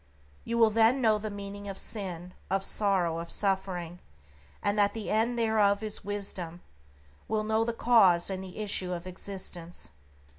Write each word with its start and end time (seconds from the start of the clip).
You 0.43 0.57
will 0.57 0.71
then 0.71 0.99
know 0.99 1.19
the 1.19 1.29
meaning 1.29 1.67
of 1.69 1.77
Sin, 1.77 2.33
of 2.49 2.63
Sorrow, 2.63 3.19
of 3.19 3.29
Suffering, 3.31 3.99
and 4.63 4.75
that 4.75 4.95
the 4.95 5.11
end 5.11 5.37
thereof 5.37 5.83
is 5.83 6.03
Wisdom; 6.03 6.63
will 7.27 7.43
know 7.43 7.63
the 7.63 7.71
cause 7.71 8.27
and 8.31 8.43
the 8.43 8.57
issue 8.57 8.93
of 8.93 9.05
existence. 9.05 9.91